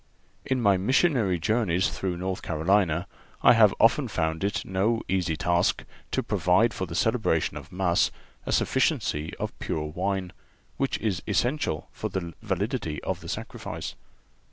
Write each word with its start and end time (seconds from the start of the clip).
In 0.43 0.59
my 0.59 0.77
missionary 0.77 1.37
journeys 1.37 1.89
through 1.89 2.17
North 2.17 2.41
Carolina 2.41 3.05
I 3.43 3.53
have 3.53 3.71
often 3.79 4.07
found 4.07 4.43
it 4.43 4.65
no 4.65 5.03
easy 5.07 5.37
task 5.37 5.83
to 6.09 6.23
provide 6.23 6.73
for 6.73 6.87
the 6.87 6.95
celebration 6.95 7.55
of 7.55 7.71
Mass 7.71 8.09
a 8.47 8.51
sufficiency 8.51 9.31
of 9.37 9.53
pure 9.59 9.85
wine, 9.85 10.33
which 10.77 10.97
is 10.97 11.21
essential 11.27 11.87
for 11.91 12.09
the 12.09 12.33
validity 12.41 12.99
of 13.03 13.19
the 13.21 13.29
sacrifice. 13.29 13.93